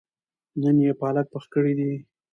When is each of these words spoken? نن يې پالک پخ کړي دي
نن 0.61 0.77
يې 0.85 0.91
پالک 1.01 1.25
پخ 1.33 1.43
کړي 1.53 1.73
دي 1.79 1.91